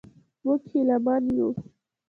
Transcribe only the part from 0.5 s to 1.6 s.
هیله من یو.